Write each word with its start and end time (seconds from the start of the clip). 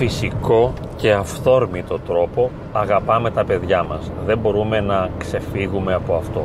με 0.00 0.06
έναν 0.06 0.20
φυσικό 0.20 0.72
και 0.96 1.12
αυθόρμητο 1.12 1.98
τρόπο 1.98 2.50
αγαπάμε 2.72 3.30
τα 3.30 3.44
παιδιά 3.44 3.82
μας. 3.82 4.10
Δεν 4.26 4.38
μπορούμε 4.38 4.80
να 4.80 5.08
ξεφύγουμε 5.18 5.94
από 5.94 6.14
αυτό. 6.14 6.44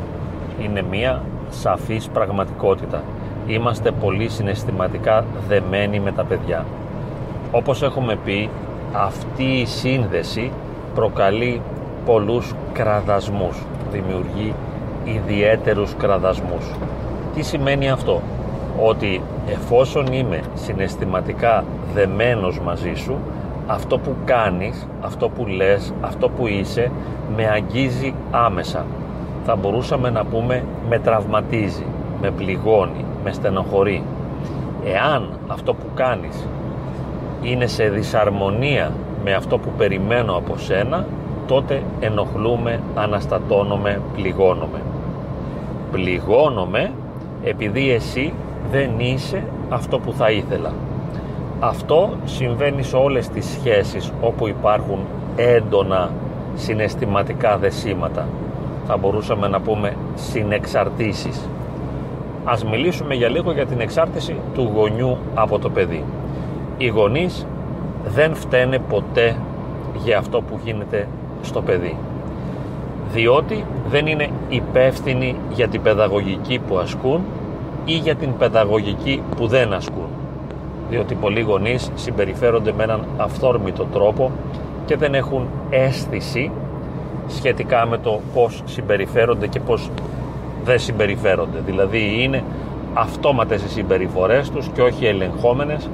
Είναι 0.61 0.81
μία 0.81 1.21
σαφής 1.49 2.07
πραγματικότητα. 2.07 3.03
Είμαστε 3.47 3.91
πολύ 3.91 4.29
συναισθηματικά 4.29 5.25
δεμένοι 5.47 5.99
με 5.99 6.11
τα 6.11 6.23
παιδιά. 6.23 6.65
Όπως 7.51 7.81
έχουμε 7.81 8.15
πει, 8.25 8.49
αυτή 8.93 9.43
η 9.43 9.65
σύνδεση 9.65 10.51
προκαλεί 10.95 11.61
πολλούς 12.05 12.53
κραδασμούς, 12.73 13.57
δημιουργεί 13.91 14.53
ιδιαίτερους 15.03 15.95
κραδασμούς. 15.97 16.71
Τι 17.35 17.41
σημαίνει 17.43 17.89
αυτό; 17.89 18.21
Ότι 18.85 19.21
εφόσον 19.47 20.05
είμαι 20.05 20.41
συναισθηματικά 20.53 21.63
δεμένος 21.93 22.59
μαζί 22.59 22.93
σου, 22.95 23.17
αυτό 23.67 23.97
που 23.97 24.15
κάνεις, 24.25 24.87
αυτό 25.01 25.29
που 25.29 25.45
λες, 25.45 25.93
αυτό 26.01 26.29
που 26.29 26.47
είσαι, 26.47 26.91
με 27.35 27.47
αγγίζει 27.47 28.13
άμεσα. 28.31 28.85
Θα 29.45 29.55
μπορούσαμε 29.55 30.09
να 30.09 30.25
πούμε 30.25 30.63
με 30.89 30.99
τραυματίζει, 30.99 31.85
με 32.21 32.31
πληγώνει, 32.31 33.05
με 33.23 33.31
στενοχωρεί. 33.31 34.03
Εάν 34.85 35.29
αυτό 35.47 35.73
που 35.73 35.85
κάνεις 35.95 36.47
είναι 37.41 37.67
σε 37.67 37.89
δυσαρμονία 37.89 38.91
με 39.23 39.33
αυτό 39.33 39.57
που 39.57 39.69
περιμένω 39.77 40.35
από 40.35 40.57
σένα, 40.57 41.05
τότε 41.47 41.83
ενοχλούμε, 41.99 42.79
αναστατώνομαι, 42.95 44.01
πληγώνομαι. 44.15 44.81
Πληγώνομαι 45.91 46.91
επειδή 47.43 47.91
εσύ 47.91 48.33
δεν 48.71 48.89
είσαι 48.97 49.43
αυτό 49.69 49.99
που 49.99 50.13
θα 50.13 50.31
ήθελα. 50.31 50.71
Αυτό 51.67 52.09
συμβαίνει 52.25 52.83
σε 52.83 52.95
όλες 52.95 53.27
τις 53.27 53.45
σχέσεις 53.45 54.11
όπου 54.21 54.47
υπάρχουν 54.47 54.99
έντονα 55.35 56.11
συναισθηματικά 56.55 57.57
δεσίματα. 57.57 58.27
Θα 58.87 58.97
μπορούσαμε 58.97 59.47
να 59.47 59.59
πούμε 59.61 59.93
συνεξαρτήσεις. 60.15 61.49
Ας 62.43 62.65
μιλήσουμε 62.65 63.13
για 63.13 63.29
λίγο 63.29 63.51
για 63.51 63.65
την 63.65 63.79
εξάρτηση 63.79 64.35
του 64.53 64.71
γονιού 64.75 65.17
από 65.35 65.59
το 65.59 65.69
παιδί. 65.69 66.03
Οι 66.77 66.87
γονείς 66.87 67.45
δεν 68.07 68.35
φταίνε 68.35 68.79
ποτέ 68.79 69.35
για 70.03 70.17
αυτό 70.17 70.41
που 70.41 70.59
γίνεται 70.63 71.07
στο 71.41 71.61
παιδί 71.61 71.97
διότι 73.13 73.65
δεν 73.89 74.07
είναι 74.07 74.29
υπεύθυνοι 74.49 75.35
για 75.53 75.67
την 75.67 75.81
παιδαγωγική 75.81 76.59
που 76.67 76.77
ασκούν 76.77 77.21
ή 77.85 77.93
για 77.93 78.15
την 78.15 78.37
παιδαγωγική 78.37 79.21
που 79.35 79.47
δεν 79.47 79.73
ασκούν 79.73 80.07
διότι 80.89 81.15
πολλοί 81.15 81.41
γονείς 81.41 81.91
συμπεριφέρονται 81.95 82.73
με 82.77 82.83
έναν 82.83 83.05
αυθόρμητο 83.17 83.85
τρόπο 83.85 84.31
και 84.85 84.97
δεν 84.97 85.13
έχουν 85.15 85.47
αίσθηση 85.69 86.51
σχετικά 87.27 87.85
με 87.85 87.97
το 87.97 88.19
πώς 88.33 88.61
συμπεριφέρονται 88.65 89.47
και 89.47 89.59
πώς 89.59 89.89
δεν 90.63 90.79
συμπεριφέρονται 90.79 91.59
δηλαδή 91.65 92.23
είναι 92.23 92.43
αυτόματες 92.93 93.63
οι 93.63 93.69
συμπεριφορές 93.69 94.49
τους 94.49 94.67
και 94.67 94.81
όχι 94.81 95.05
ελεγχόμενες 95.05 95.89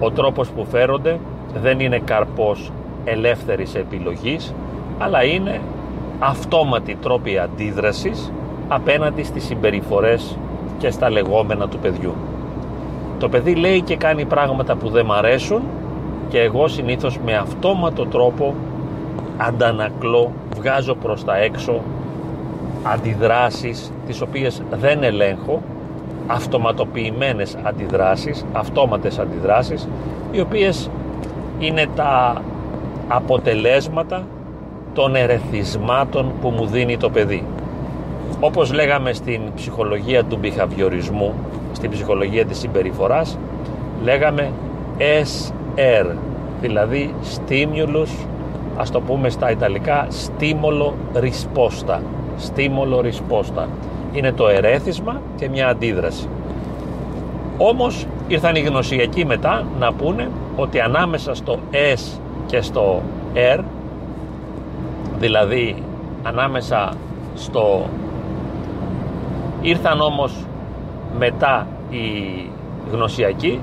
ο 0.00 0.10
τρόπος 0.10 0.48
που 0.48 0.66
φέρονται 0.70 1.18
δεν 1.62 1.80
είναι 1.80 1.98
καρπός 1.98 2.72
ελεύθερης 3.04 3.74
επιλογής 3.74 4.54
αλλά 4.98 5.24
είναι 5.24 5.60
αυτόματη 6.18 6.96
τρόπη 7.02 7.38
αντίδρασης 7.38 8.32
απέναντι 8.68 9.22
στις 9.22 9.44
συμπεριφορές 9.44 10.36
και 10.78 10.90
στα 10.90 11.10
λεγόμενα 11.10 11.68
του 11.68 11.78
παιδιού. 11.78 12.14
Το 13.22 13.28
παιδί 13.28 13.54
λέει 13.54 13.80
και 13.80 13.96
κάνει 13.96 14.24
πράγματα 14.24 14.76
που 14.76 14.88
δεν 14.88 15.06
μ' 15.06 15.12
αρέσουν 15.12 15.62
και 16.28 16.40
εγώ 16.40 16.68
συνήθως 16.68 17.18
με 17.24 17.36
αυτόματο 17.36 18.06
τρόπο 18.06 18.54
αντανακλώ, 19.36 20.32
βγάζω 20.56 20.94
προς 20.94 21.24
τα 21.24 21.36
έξω 21.36 21.80
αντιδράσεις 22.82 23.92
τις 24.06 24.20
οποίες 24.20 24.62
δεν 24.70 25.02
ελέγχω 25.02 25.62
αυτοματοποιημένες 26.26 27.56
αντιδράσεις, 27.62 28.44
αυτόματες 28.52 29.18
αντιδράσεις 29.18 29.88
οι 30.30 30.40
οποίες 30.40 30.90
είναι 31.58 31.86
τα 31.94 32.42
αποτελέσματα 33.08 34.26
των 34.94 35.14
ερεθισμάτων 35.14 36.32
που 36.40 36.48
μου 36.48 36.66
δίνει 36.66 36.96
το 36.96 37.10
παιδί. 37.10 37.44
Όπως 38.40 38.72
λέγαμε 38.72 39.12
στην 39.12 39.40
ψυχολογία 39.54 40.24
του 40.24 40.36
μπιχαβιορισμού, 40.36 41.34
στην 41.82 41.94
ψυχολογία 41.94 42.44
της 42.46 42.58
συμπεριφοράς, 42.58 43.38
λέγαμε 44.02 44.50
SR, 44.98 46.06
δηλαδή 46.60 47.14
stimulus, 47.36 48.26
ας 48.76 48.90
το 48.90 49.00
πούμε 49.00 49.28
στα 49.28 49.50
Ιταλικά, 49.50 50.06
stimolo 50.10 50.92
risposta. 51.14 51.98
Stimolo 52.48 53.04
risposta. 53.04 53.66
Είναι 54.12 54.32
το 54.32 54.48
ερέθισμα 54.48 55.20
και 55.36 55.48
μια 55.48 55.68
αντίδραση. 55.68 56.28
Όμως 57.56 58.06
ήρθαν 58.28 58.54
οι 58.54 58.60
γνωσιακοί 58.60 59.26
μετά 59.26 59.66
να 59.78 59.92
πούνε 59.92 60.28
ότι 60.56 60.80
ανάμεσα 60.80 61.34
στο 61.34 61.58
S 61.96 62.20
και 62.46 62.60
στο 62.60 63.02
R 63.56 63.60
δηλαδή 65.18 65.82
ανάμεσα 66.22 66.92
στο 67.34 67.86
ήρθαν 69.60 70.00
όμως 70.00 70.46
μετά 71.18 71.66
οι 71.90 72.00
γνωσιακοί 72.92 73.60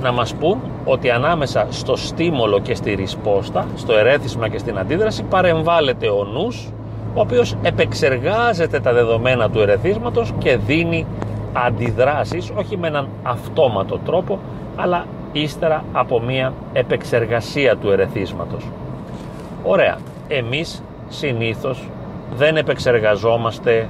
να 0.00 0.12
μας 0.12 0.34
πούν 0.34 0.60
ότι 0.84 1.10
ανάμεσα 1.10 1.66
στο 1.70 1.96
στίμολο 1.96 2.60
και 2.60 2.74
στη 2.74 2.94
ρησπόστα, 2.94 3.66
στο 3.76 3.92
ερέθισμα 3.94 4.48
και 4.48 4.58
στην 4.58 4.78
αντίδραση 4.78 5.22
παρεμβάλλεται 5.22 6.08
ο 6.08 6.24
νους 6.24 6.68
ο 7.14 7.20
οποίος 7.20 7.56
επεξεργάζεται 7.62 8.80
τα 8.80 8.92
δεδομένα 8.92 9.50
του 9.50 9.60
ερεθίσματος 9.60 10.32
και 10.38 10.56
δίνει 10.56 11.06
αντιδράσεις 11.52 12.52
όχι 12.56 12.76
με 12.76 12.86
έναν 12.86 13.08
αυτόματο 13.22 13.98
τρόπο 13.98 14.38
αλλά 14.76 15.06
ύστερα 15.32 15.84
από 15.92 16.20
μια 16.20 16.52
επεξεργασία 16.72 17.76
του 17.76 17.90
ερεθίσματος. 17.90 18.64
Ωραία, 19.64 19.98
εμείς 20.28 20.82
συνήθως 21.08 21.88
δεν 22.36 22.56
επεξεργαζόμαστε 22.56 23.88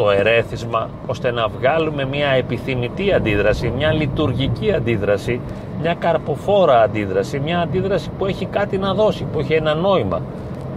το 0.00 0.10
ερέθισμα 0.10 0.88
ώστε 1.06 1.30
να 1.30 1.48
βγάλουμε 1.48 2.04
μια 2.04 2.28
επιθυμητή 2.28 3.12
αντίδραση, 3.12 3.72
μια 3.76 3.92
λειτουργική 3.92 4.72
αντίδραση, 4.72 5.40
μια 5.80 5.94
καρποφόρα 5.94 6.82
αντίδραση, 6.82 7.38
μια 7.38 7.60
αντίδραση 7.60 8.10
που 8.18 8.26
έχει 8.26 8.46
κάτι 8.46 8.78
να 8.78 8.94
δώσει, 8.94 9.24
που 9.32 9.38
έχει 9.38 9.52
ένα 9.52 9.74
νόημα, 9.74 10.22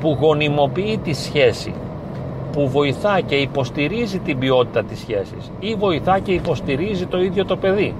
που 0.01 0.17
γονιμοποιεί 0.21 0.99
τη 1.03 1.13
σχέση, 1.13 1.73
που 2.51 2.69
βοηθά 2.69 3.21
και 3.21 3.35
υποστηρίζει 3.35 4.19
την 4.19 4.39
ποιότητα 4.39 4.83
της 4.83 4.99
σχέσης 4.99 5.51
ή 5.59 5.75
βοηθά 5.75 6.19
και 6.19 6.31
υποστηρίζει 6.31 7.05
το 7.05 7.21
ίδιο 7.21 7.45
το 7.45 7.55
παιδί. 7.57 7.95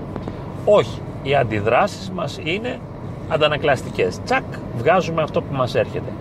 Όχι, 0.65 0.99
οι 1.23 1.35
αντιδράσεις 1.35 2.11
μας 2.11 2.39
είναι 2.43 2.79
αντανακλαστικές. 3.29 4.19
Τσακ, 4.23 4.43
βγάζουμε 4.77 5.21
αυτό 5.21 5.41
που 5.41 5.55
μας 5.55 5.75
έρχεται. 5.75 6.11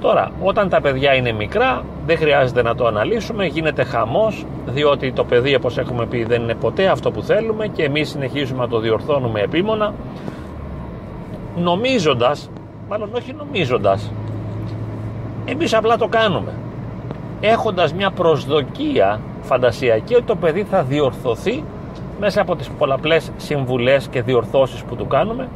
Τώρα, 0.00 0.30
όταν 0.42 0.68
τα 0.68 0.80
παιδιά 0.80 1.14
είναι 1.14 1.32
μικρά, 1.32 1.84
δεν 2.06 2.16
χρειάζεται 2.16 2.62
να 2.62 2.74
το 2.74 2.86
αναλύσουμε, 2.86 3.46
γίνεται 3.46 3.84
χαμός, 3.84 4.46
διότι 4.66 5.12
το 5.12 5.24
παιδί, 5.24 5.54
όπως 5.54 5.78
έχουμε 5.78 6.06
πει, 6.06 6.24
δεν 6.24 6.42
είναι 6.42 6.54
ποτέ 6.54 6.86
αυτό 6.86 7.10
που 7.10 7.22
θέλουμε 7.22 7.66
και 7.66 7.82
εμείς 7.82 8.08
συνεχίζουμε 8.08 8.60
να 8.60 8.68
το 8.68 8.78
διορθώνουμε 8.78 9.40
επίμονα, 9.40 9.94
νομίζοντας, 11.56 12.50
μάλλον 12.88 13.10
όχι 13.14 13.32
νομίζοντας, 13.32 14.12
εμείς 15.44 15.74
απλά 15.74 15.96
το 15.96 16.06
κάνουμε, 16.06 16.52
έχοντας 17.40 17.92
μια 17.92 18.10
προσδοκία 18.10 19.20
φαντασιακή 19.42 20.14
ότι 20.14 20.24
το 20.24 20.36
παιδί 20.36 20.62
θα 20.62 20.82
διορθωθεί 20.82 21.64
μέσα 22.20 22.40
από 22.40 22.56
τις 22.56 22.68
πολλαπλές 22.68 23.30
συμβουλές 23.36 24.08
και 24.08 24.22
διορθώσεις 24.22 24.82
που 24.82 24.96
του 24.96 25.06
κάνουμε 25.06 25.48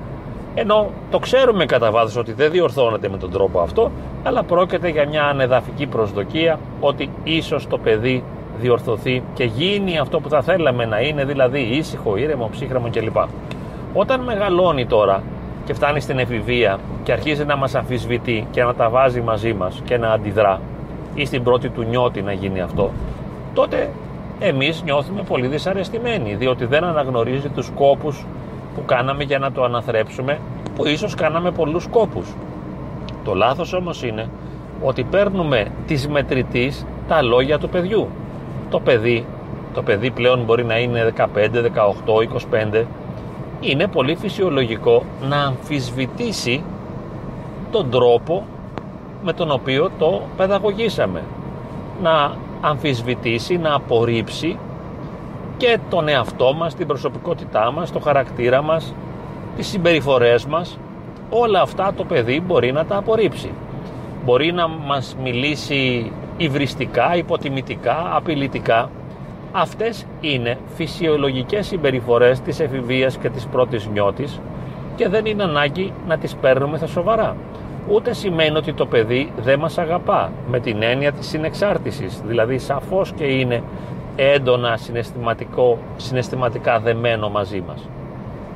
ενώ 0.55 0.91
το 1.11 1.19
ξέρουμε 1.19 1.65
κατά 1.65 1.91
βάθος 1.91 2.17
ότι 2.17 2.33
δεν 2.33 2.51
διορθώνεται 2.51 3.09
με 3.09 3.17
τον 3.17 3.31
τρόπο 3.31 3.61
αυτό 3.61 3.91
αλλά 4.23 4.43
πρόκειται 4.43 4.89
για 4.89 5.09
μια 5.09 5.25
ανεδαφική 5.25 5.87
προσδοκία 5.87 6.59
ότι 6.81 7.11
ίσως 7.25 7.67
το 7.67 7.79
παιδί 7.79 8.25
διορθωθεί 8.61 9.23
και 9.35 9.45
γίνει 9.45 9.99
αυτό 9.99 10.21
που 10.21 10.29
θα 10.29 10.43
θέλαμε 10.43 10.85
να 10.85 11.01
είναι 11.01 11.25
δηλαδή 11.25 11.61
ήσυχο, 11.61 12.17
ήρεμο, 12.17 12.49
ψύχρεμο 12.53 12.89
κλπ. 12.91 13.17
Όταν 13.95 14.21
μεγαλώνει 14.21 14.87
τώρα 14.87 15.23
και 15.65 15.75
φτάνει 15.75 16.01
στην 16.01 16.19
εφηβεία 16.19 16.79
και 17.03 17.13
αρχίζει 17.13 17.45
να 17.45 17.57
μας 17.57 17.75
αμφισβητεί 17.75 18.47
και 18.51 18.63
να 18.63 18.75
τα 18.75 18.89
βάζει 18.89 19.21
μαζί 19.21 19.53
μας 19.53 19.83
και 19.85 19.97
να 19.97 20.09
αντιδρά 20.09 20.61
ή 21.15 21.25
στην 21.25 21.43
πρώτη 21.43 21.69
του 21.69 21.83
νιώτη 21.83 22.23
να 22.23 22.33
γίνει 22.33 22.61
αυτό 22.61 22.91
τότε 23.55 23.91
εμείς 24.41 24.83
νιώθουμε 24.83 25.23
πολύ 25.23 25.47
δυσαρεστημένοι 25.47 26.35
διότι 26.35 26.65
δεν 26.65 26.85
αναγνωρίζει 26.85 27.49
τους 27.49 27.71
κόπους 27.75 28.25
που 28.75 28.85
κάναμε 28.85 29.25
για 29.25 29.39
να 29.39 29.53
το 29.53 29.65
αναθρέψουμε 29.65 30.39
που 30.75 30.87
ίσως 30.87 31.15
κάναμε 31.15 31.51
πολλούς 31.51 31.87
κόπους 31.87 32.35
το 33.25 33.35
λάθος 33.35 33.73
όμως 33.73 34.03
είναι 34.03 34.29
ότι 34.83 35.05
παίρνουμε 35.05 35.67
της 35.87 36.09
μετρητής 36.09 36.87
τα 37.09 37.23
λόγια 37.23 37.59
του 37.59 37.69
παιδιού 37.69 38.09
το 38.71 38.81
παιδί 38.81 39.27
το 39.75 39.83
παιδί 39.83 40.11
πλέον 40.11 40.45
μπορεί 40.45 40.65
να 40.65 40.79
είναι 40.79 41.13
15, 41.17 41.25
18, 41.25 41.27
25 42.81 42.85
είναι 43.61 43.87
πολύ 43.87 44.15
φυσιολογικό 44.17 45.03
να 45.29 45.37
αμφισβητήσει 45.37 46.63
τον 47.71 47.91
τρόπο 47.91 48.45
με 49.25 49.33
τον 49.33 49.51
οποίο 49.51 49.91
το 49.99 50.23
παιδαγωγήσαμε. 50.37 51.23
Να 52.03 52.37
αμφισβητήσει, 52.61 53.57
να 53.57 53.75
απορρίψει 53.75 54.59
και 55.65 55.79
τον 55.91 56.09
εαυτό 56.09 56.55
μας, 56.55 56.75
την 56.75 56.87
προσωπικότητά 56.87 57.73
μας, 57.73 57.93
το 57.93 57.99
χαρακτήρα 57.99 58.63
μας, 58.63 58.95
τις 59.57 59.67
συμπεριφορές 59.67 60.47
μας. 60.47 60.79
Όλα 61.31 61.61
αυτά 61.61 61.93
το 61.97 62.05
παιδί 62.05 62.41
μπορεί 62.41 62.73
να 62.73 62.85
τα 62.85 62.97
απορρίψει. 62.97 63.51
Μπορεί 64.25 64.53
να 64.53 64.69
μας 64.69 65.17
μιλήσει 65.23 66.13
υβριστικά, 66.37 67.17
υποτιμητικά, 67.17 68.11
απειλητικά. 68.15 68.91
Αυτές 69.53 70.07
είναι 70.21 70.59
φυσιολογικές 70.75 71.67
συμπεριφορές 71.67 72.41
της 72.41 72.61
εφηβείας 72.61 73.17
και 73.17 73.29
της 73.29 73.47
πρώτης 73.47 73.89
νιώτης 73.93 74.41
και 74.97 75.09
δεν 75.09 75.27
είναι 75.27 75.43
ανάγκη 75.43 75.93
να 76.07 76.19
τις 76.19 76.35
παίρνουμε 76.35 76.77
στα 76.77 76.87
σοβαρά. 76.87 77.37
Ούτε 77.89 78.13
σημαίνει 78.13 78.57
ότι 78.57 78.73
το 78.73 78.87
παιδί 78.87 79.33
δεν 79.37 79.59
μας 79.59 79.79
αγαπά 79.79 80.33
με 80.49 80.61
την 80.61 80.83
έννοια 80.83 81.13
της 81.13 81.27
συνεξάρτησης. 81.27 82.23
Δηλαδή 82.27 82.59
σαφώς 82.59 83.13
και 83.13 83.25
είναι 83.25 83.63
έντονα 84.17 84.77
συναισθηματικό, 84.77 85.79
συναισθηματικά 85.97 86.79
δεμένο 86.79 87.29
μαζί 87.31 87.63
μας. 87.67 87.89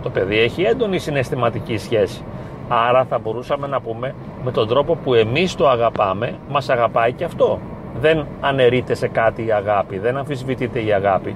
Το 0.02 0.10
παιδί 0.10 0.38
έχει 0.38 0.62
έντονη 0.62 0.98
συναισθηματική 0.98 1.76
σχέση. 1.76 2.22
Άρα 2.68 3.04
θα 3.04 3.18
μπορούσαμε 3.18 3.66
να 3.66 3.80
πούμε 3.80 4.14
με 4.44 4.50
τον 4.50 4.68
τρόπο 4.68 4.94
που 5.04 5.14
εμείς 5.14 5.54
το 5.54 5.68
αγαπάμε, 5.68 6.34
μας 6.50 6.68
αγαπάει 6.68 7.12
και 7.12 7.24
αυτό. 7.24 7.58
Δεν 8.00 8.26
αναιρείται 8.40 8.94
σε 8.94 9.08
κάτι 9.08 9.46
η 9.46 9.52
αγάπη, 9.52 9.98
δεν 9.98 10.16
αμφισβητείται 10.16 10.84
η 10.84 10.92
αγάπη. 10.92 11.34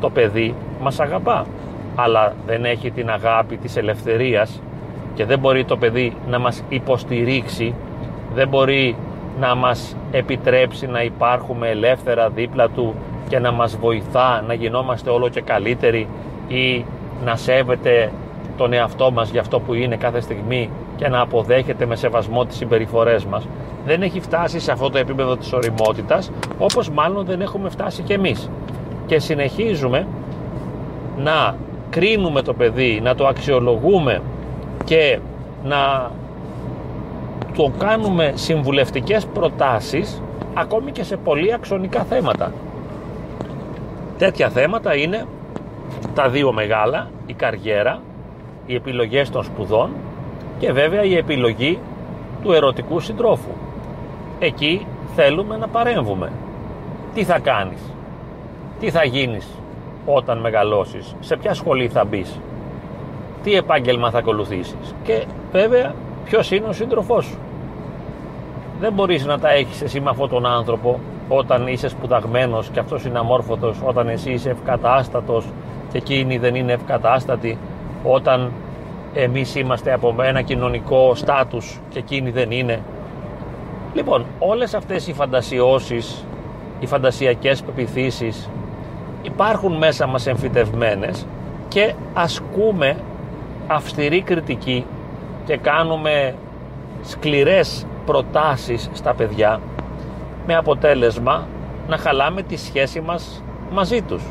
Το 0.00 0.10
παιδί 0.10 0.54
μας 0.80 1.00
αγαπά, 1.00 1.46
αλλά 1.94 2.32
δεν 2.46 2.64
έχει 2.64 2.90
την 2.90 3.10
αγάπη 3.10 3.56
της 3.56 3.76
ελευθερίας 3.76 4.60
και 5.14 5.24
δεν 5.24 5.38
μπορεί 5.38 5.64
το 5.64 5.76
παιδί 5.76 6.16
να 6.28 6.38
μας 6.38 6.62
υποστηρίξει, 6.68 7.74
δεν 8.34 8.48
μπορεί 8.48 8.96
να 9.40 9.54
μας 9.54 9.96
επιτρέψει 10.10 10.86
να 10.86 11.02
υπάρχουμε 11.02 11.68
ελεύθερα 11.68 12.28
δίπλα 12.28 12.68
του 12.68 12.94
και 13.28 13.38
να 13.38 13.52
μας 13.52 13.76
βοηθά 13.76 14.44
να 14.46 14.54
γινόμαστε 14.54 15.10
όλο 15.10 15.28
και 15.28 15.40
καλύτεροι 15.40 16.08
ή 16.48 16.84
να 17.24 17.36
σέβεται 17.36 18.12
τον 18.56 18.72
εαυτό 18.72 19.10
μας 19.10 19.30
για 19.30 19.40
αυτό 19.40 19.60
που 19.60 19.74
είναι 19.74 19.96
κάθε 19.96 20.20
στιγμή 20.20 20.70
και 20.96 21.08
να 21.08 21.20
αποδέχεται 21.20 21.86
με 21.86 21.96
σεβασμό 21.96 22.44
τις 22.44 22.56
συμπεριφορές 22.56 23.24
μας 23.24 23.46
δεν 23.86 24.02
έχει 24.02 24.20
φτάσει 24.20 24.60
σε 24.60 24.72
αυτό 24.72 24.90
το 24.90 24.98
επίπεδο 24.98 25.36
της 25.36 25.52
οριμότητας 25.52 26.30
όπως 26.58 26.90
μάλλον 26.90 27.24
δεν 27.24 27.40
έχουμε 27.40 27.68
φτάσει 27.68 28.02
και 28.02 28.14
εμείς 28.14 28.50
και 29.06 29.18
συνεχίζουμε 29.18 30.06
να 31.18 31.56
κρίνουμε 31.90 32.42
το 32.42 32.52
παιδί, 32.54 33.00
να 33.02 33.14
το 33.14 33.26
αξιολογούμε 33.26 34.22
και 34.84 35.18
να 35.64 36.10
το 37.56 37.72
κάνουμε 37.78 38.32
συμβουλευτικές 38.34 39.26
προτάσεις 39.26 40.22
ακόμη 40.54 40.90
και 40.90 41.02
σε 41.04 41.16
πολύ 41.16 41.52
αξονικά 41.52 42.02
θέματα. 42.02 42.52
Τέτοια 44.24 44.48
θέματα 44.48 44.96
είναι 44.96 45.26
τα 46.14 46.28
δύο 46.28 46.52
μεγάλα, 46.52 47.10
η 47.26 47.32
καριέρα, 47.32 48.00
οι 48.66 48.74
επιλογές 48.74 49.30
των 49.30 49.44
σπουδών 49.44 49.90
και 50.58 50.72
βέβαια 50.72 51.02
η 51.02 51.16
επιλογή 51.16 51.78
του 52.42 52.52
ερωτικού 52.52 53.00
συντρόφου. 53.00 53.50
Εκεί 54.38 54.86
θέλουμε 55.14 55.56
να 55.56 55.68
παρέμβουμε. 55.68 56.32
Τι 57.14 57.24
θα 57.24 57.38
κάνεις, 57.38 57.78
τι 58.80 58.90
θα 58.90 59.04
γίνεις 59.04 59.48
όταν 60.06 60.38
μεγαλώσεις, 60.38 61.16
σε 61.20 61.36
ποια 61.36 61.54
σχολή 61.54 61.88
θα 61.88 62.04
μπεις, 62.04 62.40
τι 63.42 63.54
επάγγελμα 63.54 64.10
θα 64.10 64.18
ακολουθήσεις; 64.18 64.94
Και 65.02 65.24
βέβαια 65.52 65.94
ποιος 66.24 66.50
είναι 66.50 66.66
ο 66.66 66.72
σύντροφός 66.72 67.24
σου; 67.24 67.38
Δεν 68.80 68.92
μπορείς 68.92 69.24
να 69.24 69.38
τα 69.38 69.50
έχεις 69.50 69.82
εσύ 69.82 70.00
με 70.00 70.10
αυτόν 70.10 70.28
τον 70.28 70.46
άνθρωπο 70.46 71.00
όταν 71.28 71.66
είσαι 71.66 71.88
σπουδαγμένος 71.88 72.68
και 72.68 72.80
αυτός 72.80 73.04
είναι 73.04 73.18
αμόρφωτος, 73.18 73.78
όταν 73.84 74.08
εσύ 74.08 74.30
είσαι 74.30 74.50
ευκατάστατος 74.50 75.46
και 75.92 75.98
εκείνη 75.98 76.38
δεν 76.38 76.54
είναι 76.54 76.72
ευκατάστατη, 76.72 77.58
όταν 78.02 78.52
εμείς 79.14 79.54
είμαστε 79.54 79.92
από 79.92 80.14
ένα 80.22 80.42
κοινωνικό 80.42 81.14
στάτους 81.14 81.80
και 81.88 81.98
εκείνη 81.98 82.30
δεν 82.30 82.50
είναι. 82.50 82.80
Λοιπόν, 83.94 84.24
όλες 84.38 84.74
αυτές 84.74 85.06
οι 85.06 85.12
φαντασιώσεις, 85.12 86.24
οι 86.80 86.86
φαντασιακές 86.86 87.62
πεπιθήσεις 87.62 88.50
υπάρχουν 89.22 89.76
μέσα 89.76 90.06
μας 90.06 90.26
εμφυτευμένες 90.26 91.26
και 91.68 91.94
ασκούμε 92.14 92.96
αυστηρή 93.66 94.22
κριτική 94.22 94.86
και 95.44 95.56
κάνουμε 95.56 96.34
σκληρές 97.02 97.86
προτάσεις 98.06 98.90
στα 98.92 99.14
παιδιά 99.14 99.60
με 100.46 100.54
αποτέλεσμα 100.56 101.46
να 101.88 101.96
χαλάμε 101.96 102.42
τη 102.42 102.56
σχέση 102.56 103.00
μας 103.00 103.42
μαζί 103.72 104.02
τους. 104.02 104.22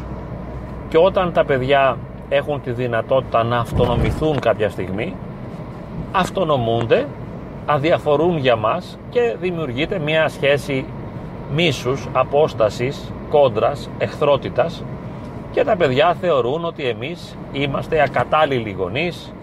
Και 0.89 0.97
όταν 0.97 1.33
τα 1.33 1.45
παιδιά 1.45 1.97
έχουν 2.29 2.61
τη 2.61 2.71
δυνατότητα 2.71 3.43
να 3.43 3.57
αυτονομηθούν 3.57 4.39
κάποια 4.39 4.69
στιγμή, 4.69 5.15
αυτονομούνται, 6.11 7.07
αδιαφορούν 7.65 8.37
για 8.37 8.55
μας 8.55 8.97
και 9.09 9.35
δημιουργείται 9.39 9.99
μια 9.99 10.27
σχέση 10.27 10.85
μίσους, 11.55 12.07
απόστασης, 12.13 13.11
κόντρας, 13.29 13.89
εχθρότητας 13.97 14.83
και 15.51 15.63
τα 15.63 15.75
παιδιά 15.75 16.15
θεωρούν 16.21 16.65
ότι 16.65 16.83
εμείς 16.83 17.37
είμαστε 17.51 18.01
ακατάλληλοι 18.01 18.71
γονείς, 18.71 19.33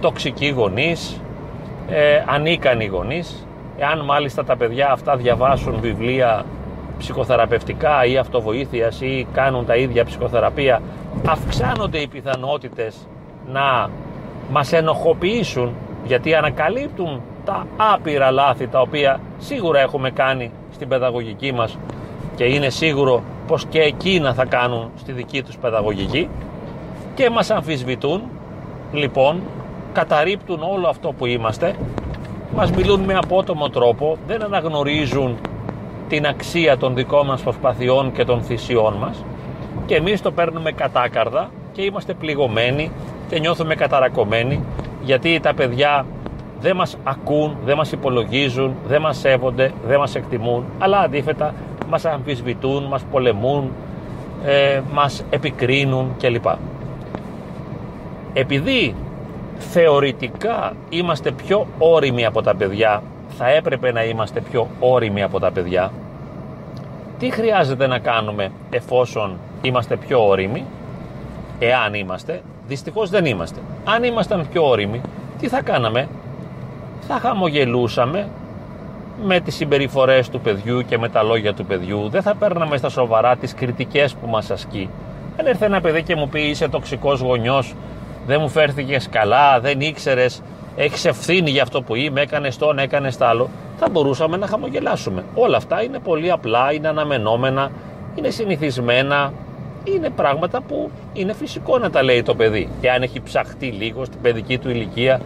τοξικοί 0.00 0.48
γονείς, 0.48 1.20
ε, 1.88 2.22
ανίκανοι 2.26 2.86
γονείς. 2.86 3.46
Εάν 3.78 4.04
μάλιστα 4.04 4.44
τα 4.44 4.56
παιδιά 4.56 4.90
αυτά 4.90 5.16
διαβάσουν 5.16 5.80
βιβλία 5.80 6.44
ψυχοθεραπευτικά 6.98 8.04
ή 8.04 8.16
αυτοβοήθειας 8.16 9.00
ή 9.00 9.26
κάνουν 9.32 9.66
τα 9.66 9.76
ίδια 9.76 10.04
ψυχοθεραπεία, 10.04 10.82
αυξάνονται 11.26 11.98
οι 11.98 12.06
πιθανότητες 12.06 13.08
να 13.52 13.90
μας 14.50 14.72
ενοχοποιήσουν 14.72 15.74
γιατί 16.04 16.34
ανακαλύπτουν 16.34 17.20
τα 17.44 17.66
άπειρα 17.76 18.30
λάθη 18.30 18.68
τα 18.68 18.80
οποία 18.80 19.20
σίγουρα 19.38 19.80
έχουμε 19.80 20.10
κάνει 20.10 20.50
στην 20.72 20.88
παιδαγωγική 20.88 21.52
μας 21.52 21.78
και 22.34 22.44
είναι 22.44 22.68
σίγουρο 22.68 23.22
πως 23.46 23.66
και 23.66 23.80
εκείνα 23.80 24.34
θα 24.34 24.44
κάνουν 24.44 24.90
στη 24.96 25.12
δική 25.12 25.42
τους 25.42 25.56
παιδαγωγική. 25.56 26.28
Και 27.14 27.30
μας 27.30 27.50
αμφισβητούν 27.50 28.22
λοιπόν 28.92 29.42
καταρρύπτουν 29.92 30.62
όλο 30.62 30.88
αυτό 30.88 31.12
που 31.12 31.26
είμαστε 31.26 31.74
μας 32.54 32.70
μιλούν 32.70 33.00
με 33.00 33.14
απότομο 33.14 33.68
τρόπο 33.68 34.16
δεν 34.26 34.42
αναγνωρίζουν 34.42 35.36
την 36.08 36.26
αξία 36.26 36.76
των 36.76 36.94
δικών 36.94 37.26
μας 37.26 37.42
προσπαθειών 37.42 38.12
και 38.12 38.24
των 38.24 38.42
θυσιών 38.42 38.94
μας 38.94 39.24
και 39.86 39.94
εμείς 39.94 40.22
το 40.22 40.30
παίρνουμε 40.30 40.72
κατάκαρδα 40.72 41.50
και 41.72 41.82
είμαστε 41.82 42.14
πληγωμένοι 42.14 42.90
και 43.28 43.38
νιώθουμε 43.38 43.74
καταρακωμένοι 43.74 44.64
γιατί 45.02 45.40
τα 45.40 45.54
παιδιά 45.54 46.06
δεν 46.60 46.76
μας 46.76 46.96
ακούν, 47.04 47.56
δεν 47.64 47.76
μας 47.76 47.92
υπολογίζουν, 47.92 48.74
δεν 48.86 49.00
μας 49.00 49.18
σέβονται, 49.18 49.72
δεν 49.86 49.98
μας 49.98 50.14
εκτιμούν 50.14 50.64
αλλά 50.78 50.98
αντίθετα 50.98 51.54
μας 51.88 52.04
αμφισβητούν, 52.04 52.84
μας 52.84 53.02
πολεμούν, 53.10 53.72
ε, 54.44 54.80
μας 54.92 55.24
επικρίνουν 55.30 56.14
κλπ. 56.20 56.46
Επειδή 58.32 58.94
θεωρητικά 59.58 60.72
είμαστε 60.88 61.30
πιο 61.30 61.66
όριμοι 61.78 62.24
από 62.24 62.42
τα 62.42 62.54
παιδιά, 62.54 63.02
θα 63.28 63.48
έπρεπε 63.50 63.92
να 63.92 64.04
είμαστε 64.04 64.40
πιο 64.40 64.68
όριμοι 64.80 65.22
από 65.22 65.40
τα 65.40 65.50
παιδιά, 65.50 65.92
τι 67.18 67.30
χρειάζεται 67.30 67.86
να 67.86 67.98
κάνουμε 67.98 68.50
εφόσον 68.70 69.38
είμαστε 69.62 69.96
πιο 69.96 70.26
όριμοι, 70.26 70.64
εάν 71.58 71.94
είμαστε, 71.94 72.42
δυστυχώς 72.66 73.10
δεν 73.10 73.24
είμαστε. 73.24 73.60
Αν 73.84 74.04
ήμασταν 74.04 74.46
πιο 74.52 74.68
όριμοι, 74.68 75.00
τι 75.38 75.48
θα 75.48 75.62
κάναμε, 75.62 76.08
θα 77.00 77.18
χαμογελούσαμε, 77.18 78.28
με 79.24 79.40
τις 79.40 79.54
συμπεριφορές 79.54 80.28
του 80.28 80.40
παιδιού 80.40 80.82
και 80.82 80.98
με 80.98 81.08
τα 81.08 81.22
λόγια 81.22 81.54
του 81.54 81.64
παιδιού. 81.64 82.08
Δεν 82.08 82.22
θα 82.22 82.34
παίρναμε 82.34 82.76
στα 82.76 82.88
σοβαρά 82.88 83.36
τις 83.36 83.54
κριτικές 83.54 84.14
που 84.14 84.28
μας 84.28 84.50
ασκεί. 84.50 84.90
Αν 85.40 85.46
έρθει 85.46 85.64
ένα 85.64 85.80
παιδί 85.80 86.02
και 86.02 86.16
μου 86.16 86.28
πει 86.28 86.40
είσαι 86.40 86.68
τοξικός 86.68 87.20
γονιός, 87.20 87.74
δεν 88.28 88.38
μου 88.40 88.48
φέρθηκες 88.48 89.08
καλά, 89.08 89.60
δεν 89.60 89.80
ήξερες, 89.80 90.42
έχεις 90.76 91.04
ευθύνη 91.04 91.50
για 91.50 91.62
αυτό 91.62 91.82
που 91.82 91.94
είμαι, 91.94 92.20
έκανες 92.20 92.56
το, 92.56 92.74
έκανες 92.78 93.16
το 93.16 93.24
άλλο, 93.24 93.48
θα 93.78 93.88
μπορούσαμε 93.90 94.36
να 94.36 94.46
χαμογελάσουμε. 94.46 95.24
Όλα 95.34 95.56
αυτά 95.56 95.82
είναι 95.82 95.98
πολύ 95.98 96.30
απλά, 96.30 96.72
είναι 96.72 96.88
αναμενόμενα, 96.88 97.70
είναι 98.14 98.30
συνηθισμένα, 98.30 99.32
είναι 99.84 100.10
πράγματα 100.10 100.60
που 100.60 100.90
είναι 101.12 101.32
φυσικό 101.32 101.78
να 101.78 101.90
τα 101.90 102.02
λέει 102.02 102.22
το 102.22 102.34
παιδί. 102.34 102.68
Και 102.80 102.90
αν 102.90 103.02
έχει 103.02 103.20
ψαχτεί 103.20 103.66
λίγο 103.66 104.04
στην 104.04 104.20
παιδική 104.20 104.58
του 104.58 104.70
ηλικία, 104.70 105.20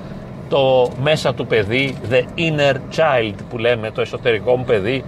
το 0.49 0.90
μέσα 1.02 1.35
του 1.35 1.47
παιδί, 1.47 1.97
the 2.11 2.23
inner 2.38 2.75
child 2.75 3.35
που 3.50 3.59
λέμε, 3.59 3.90
το 3.90 4.00
εσωτερικό 4.00 4.56
μου 4.56 4.64
παιδί, 4.64 5.04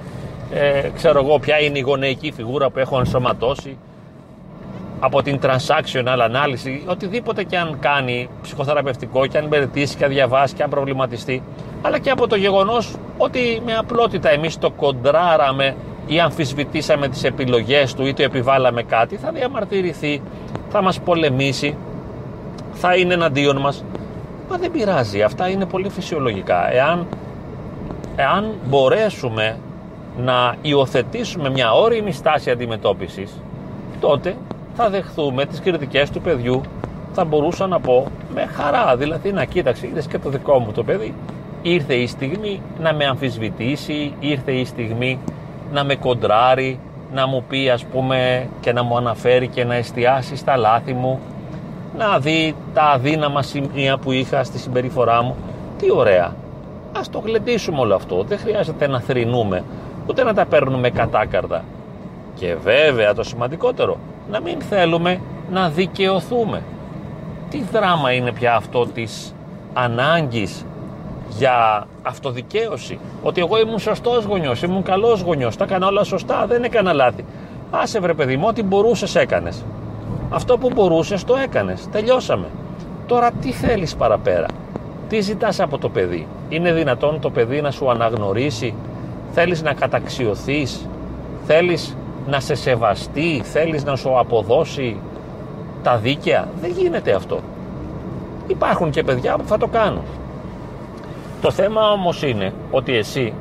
ε, 0.54 0.88
ξέρω 0.94 1.20
εγώ 1.24 1.38
ποια 1.38 1.60
είναι 1.60 1.78
η 1.78 1.82
γονεϊκή 1.82 2.32
φιγούρα 2.32 2.70
που 2.70 2.78
έχω 2.78 2.98
ενσωματώσει. 2.98 3.76
Από 5.00 5.22
την 5.22 5.38
transactional 5.42 6.18
ανάλυση, 6.20 6.82
οτιδήποτε 6.86 7.42
και 7.44 7.58
αν 7.58 7.76
κάνει 7.80 8.28
ψυχοθεραπευτικό 8.42 9.26
και 9.26 9.38
αν 9.38 9.46
μελετήσει 9.46 9.96
και 9.96 10.04
αν 10.04 10.10
διαβάσει 10.10 10.54
και 10.54 10.62
αν 10.62 10.70
προβληματιστεί, 10.70 11.42
αλλά 11.82 11.98
και 11.98 12.10
από 12.10 12.26
το 12.26 12.36
γεγονός 12.36 12.94
ότι 13.18 13.62
με 13.64 13.74
απλότητα 13.74 14.30
εμείς 14.30 14.58
το 14.58 14.70
κοντράραμε 14.70 15.76
ή 16.06 16.20
αμφισβητήσαμε 16.20 17.08
τις 17.08 17.24
επιλογές 17.24 17.94
του 17.94 18.06
ή 18.06 18.14
το 18.14 18.22
επιβάλαμε 18.22 18.82
κάτι, 18.82 19.16
θα 19.16 19.30
διαμαρτυρηθεί, 19.30 20.22
θα 20.68 20.82
μας 20.82 21.00
πολεμήσει, 21.00 21.76
θα 22.72 22.96
είναι 22.96 23.14
εναντίον 23.14 23.56
μας. 23.56 23.84
Μα 24.50 24.56
δεν 24.56 24.70
πειράζει, 24.70 25.22
αυτά 25.22 25.48
είναι 25.48 25.66
πολύ 25.66 25.88
φυσιολογικά. 25.88 26.72
Εάν, 26.72 27.06
εάν 28.16 28.52
μπορέσουμε 28.68 29.56
να 30.18 30.54
υιοθετήσουμε 30.62 31.50
μια 31.50 31.72
όριμη 31.72 32.12
στάση 32.12 32.50
αντιμετώπισης, 32.50 33.40
τότε 34.00 34.36
θα 34.74 34.90
δεχθούμε 34.90 35.46
τις 35.46 35.60
κριτικές 35.60 36.10
του 36.10 36.20
παιδιού, 36.20 36.60
θα 37.12 37.24
μπορούσα 37.24 37.66
να 37.66 37.80
πω 37.80 38.06
με 38.34 38.46
χαρά, 38.46 38.96
δηλαδή 38.96 39.32
να 39.32 39.44
κοίταξε, 39.44 39.86
είδες 39.86 40.06
και 40.06 40.18
το 40.18 40.30
δικό 40.30 40.58
μου 40.58 40.72
το 40.72 40.84
παιδί, 40.84 41.14
ήρθε 41.62 41.94
η 41.94 42.06
στιγμή 42.06 42.60
να 42.80 42.94
με 42.94 43.04
αμφισβητήσει, 43.04 44.12
ήρθε 44.20 44.52
η 44.52 44.64
στιγμή 44.64 45.18
να 45.72 45.84
με 45.84 45.94
κοντράρει, 45.94 46.78
να 47.12 47.26
μου 47.26 47.44
πει 47.48 47.70
ας 47.70 47.84
πούμε 47.84 48.48
και 48.60 48.72
να 48.72 48.82
μου 48.82 48.96
αναφέρει 48.96 49.48
και 49.48 49.64
να 49.64 49.74
εστιάσει 49.74 50.36
στα 50.36 50.56
λάθη 50.56 50.92
μου, 50.92 51.20
να 51.98 52.18
δει 52.18 52.54
τα 52.74 52.82
αδύναμα 52.82 53.42
σημεία 53.42 53.98
που 53.98 54.12
είχα 54.12 54.44
στη 54.44 54.58
συμπεριφορά 54.58 55.22
μου. 55.22 55.36
Τι 55.78 55.92
ωραία. 55.92 56.34
Ας 56.98 57.10
το 57.10 57.18
γλεντήσουμε 57.18 57.78
όλο 57.78 57.94
αυτό. 57.94 58.22
Δεν 58.22 58.38
χρειάζεται 58.38 58.86
να 58.86 59.00
θρυνούμε, 59.00 59.64
ούτε 60.06 60.24
να 60.24 60.34
τα 60.34 60.46
παίρνουμε 60.46 60.90
κατάκαρδα. 60.90 61.64
Και 62.34 62.54
βέβαια 62.54 63.14
το 63.14 63.22
σημαντικότερο, 63.22 63.98
να 64.30 64.40
μην 64.40 64.60
θέλουμε 64.60 65.20
να 65.50 65.68
δικαιωθούμε. 65.68 66.62
Τι 67.50 67.62
δράμα 67.72 68.12
είναι 68.12 68.32
πια 68.32 68.54
αυτό 68.54 68.86
της 68.86 69.34
ανάγκης 69.72 70.66
για 71.28 71.86
αυτοδικαίωση; 72.02 72.98
Ότι 73.22 73.40
εγώ 73.40 73.60
ήμουν 73.60 73.78
σωστός 73.78 74.24
γονιός, 74.24 74.62
ήμουν 74.62 74.82
καλός 74.82 75.20
γονιός, 75.20 75.56
τα 75.56 75.64
έκανα 75.64 75.86
όλα 75.86 76.04
σωστά, 76.04 76.46
δεν 76.46 76.64
έκανα 76.64 76.92
λάθη. 76.92 77.24
Άσε 77.70 78.00
βρε 78.00 78.14
παιδί 78.14 78.36
μου, 78.36 78.44
ό,τι 78.48 78.62
μπορούσες 78.62 79.14
έκανες. 79.14 79.64
Αυτό 80.30 80.58
που 80.58 80.70
μπορούσες 80.74 81.24
το 81.24 81.36
έκανες. 81.36 81.88
Τελειώσαμε. 81.92 82.46
Τώρα 83.06 83.30
τι 83.30 83.52
θέλεις 83.52 83.94
παραπέρα; 83.94 84.46
Τι 85.08 85.20
ζητάς 85.20 85.60
από 85.60 85.78
το 85.78 85.88
παιδί; 85.88 86.26
Είναι 86.48 86.72
δυνατόν 86.72 87.20
το 87.20 87.30
παιδί 87.30 87.60
να 87.60 87.70
σου 87.70 87.90
αναγνωρίσει; 87.90 88.74
Θέλεις 89.32 89.62
να 89.62 89.72
καταξιωθείς; 89.72 90.88
Θέλεις 91.46 91.96
να 92.26 92.40
σε 92.40 92.54
σεβαστεί. 92.54 93.40
Θέλεις 93.44 93.84
να 93.84 93.96
σου 93.96 94.18
αποδώσει 94.18 94.96
τα 95.82 95.96
δίκαια. 95.96 96.48
Δεν 96.60 96.70
γίνεται 96.70 97.12
αυτό. 97.12 97.40
Υπάρχουν 98.46 98.90
και 98.90 99.02
παιδιά 99.02 99.36
που 99.36 99.46
θα 99.46 99.58
το 99.58 99.66
κάνουν. 99.66 100.04
Το 101.40 101.50
θέμα 101.50 101.90
όμως 101.90 102.22
είναι 102.22 102.52
ότι 102.70 102.96
εσύ 102.96 103.32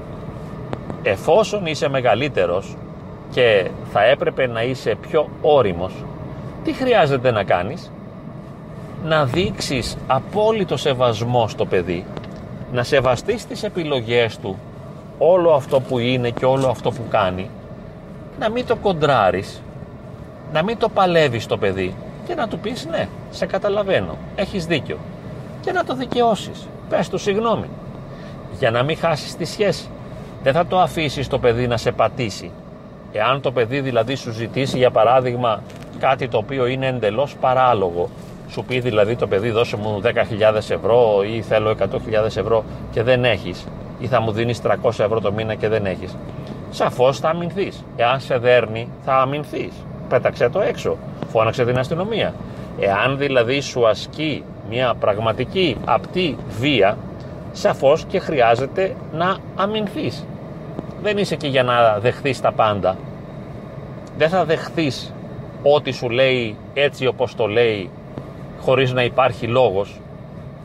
εφόσον 1.04 1.66
είσαι 1.66 1.90
μεγαλύτερος 1.90 2.76
και 3.32 3.70
θα 3.92 4.04
έπρεπε 4.04 4.48
να 4.48 4.64
είσαι 4.64 4.96
πιο 5.10 5.30
όριμος 5.42 5.94
τι 6.64 6.74
χρειάζεται 6.74 7.32
να 7.32 7.44
κάνεις; 7.44 7.92
Να 9.06 9.26
δείξεις 9.26 9.98
απόλυτο 10.08 10.78
σεβασμό 10.78 11.48
στο 11.48 11.66
παιδί 11.66 12.06
να 12.74 12.84
σεβαστείς 12.84 13.46
τις 13.46 13.64
επιλογές 13.64 14.38
του 14.38 14.58
όλο 15.18 15.52
αυτό 15.52 15.80
που 15.80 16.00
είναι 16.00 16.30
και 16.30 16.46
όλο 16.46 16.68
αυτό 16.68 16.92
που 16.92 17.02
κάνει 17.10 17.50
να 18.40 18.50
μην 18.50 18.66
το 18.66 18.76
κοντράρεις 18.76 19.62
να 20.54 20.64
μην 20.64 20.78
το 20.78 20.90
παλεύεις 20.90 21.46
το 21.46 21.58
παιδί 21.58 21.96
και 22.28 22.36
να 22.36 22.48
του 22.48 22.60
πεις 22.60 22.86
ναι, 22.86 23.08
σε 23.30 23.46
καταλαβαίνω, 23.46 24.18
έχεις 24.36 24.66
δίκιο 24.66 24.98
και 25.62 25.72
να 25.72 25.84
το 25.84 25.96
δικαιώσεις 25.96 26.68
πες 26.90 27.10
του 27.10 27.18
συγγνώμη 27.18 27.68
για 28.60 28.72
να 28.72 28.84
μην 28.84 28.98
χάσεις 28.98 29.36
τη 29.36 29.46
σχέση. 29.46 29.88
Δεν 30.44 30.54
θα 30.54 30.66
το 30.66 30.80
αφήσεις 30.80 31.28
το 31.28 31.40
παιδί 31.40 31.68
να 31.68 31.78
σε 31.78 31.92
πατήσει. 31.92 32.52
Εάν 33.12 33.42
το 33.42 33.52
παιδί 33.52 33.80
δηλαδή 33.80 34.16
σου 34.16 34.32
ζητήσει 34.32 34.78
για 34.78 34.92
παράδειγμα 34.92 35.62
κάτι 36.00 36.28
το 36.28 36.38
οποίο 36.38 36.66
είναι 36.66 36.88
εντελώς 36.88 37.36
παράλογο, 37.36 38.10
σου 38.50 38.64
πει 38.64 38.80
δηλαδή 38.80 39.16
το 39.16 39.28
παιδί 39.28 39.50
δώσε 39.50 39.78
μου 39.78 40.02
10.000 40.04 40.56
ευρώ 40.56 41.24
ή 41.36 41.42
θέλω 41.42 41.76
100.000 41.80 42.26
ευρώ 42.26 42.64
και 42.92 43.04
δεν 43.04 43.26
έχεις 43.26 43.68
ή 44.00 44.08
θα 44.08 44.22
μου 44.22 44.32
δίνεις 44.32 44.62
300 44.64 44.74
ευρώ 44.86 45.20
το 45.20 45.32
μήνα 45.32 45.56
και 45.56 45.68
δεν 45.68 45.86
έχεις, 45.86 46.16
σαφώς 46.74 47.20
θα 47.20 47.30
αμυνθείς. 47.30 47.84
Εάν 47.96 48.20
σε 48.20 48.38
δέρνει 48.38 48.88
θα 49.06 49.16
αμυνθείς. 49.16 49.74
Πέταξε 50.10 50.50
το 50.50 50.62
έξω, 50.62 50.98
φώναξε 51.28 51.66
την 51.66 51.78
αστυνομία. 51.78 52.34
Εάν 52.80 53.18
δηλαδή 53.18 53.62
σου 53.62 53.88
ασκεί 53.88 54.44
μια 54.70 54.94
πραγματική 55.00 55.78
απτή 55.86 56.38
βία, 56.60 56.98
σαφώς 57.52 58.06
και 58.06 58.20
χρειάζεται 58.20 58.96
να 59.14 59.38
αμυνθείς. 59.56 60.26
Δεν 61.02 61.18
είσαι 61.18 61.34
εκεί 61.34 61.48
για 61.48 61.64
να 61.64 62.00
δεχθείς 62.00 62.42
τα 62.42 62.52
πάντα. 62.52 62.96
Δεν 64.18 64.30
θα 64.30 64.46
δεχθείς 64.46 65.14
ό,τι 65.64 65.92
σου 65.92 66.10
λέει 66.10 66.56
έτσι 66.74 67.06
όπως 67.06 67.36
το 67.36 67.48
λέει 67.48 67.90
χωρίς 68.62 68.94
να 68.94 69.04
υπάρχει 69.04 69.48
λόγος. 69.48 70.00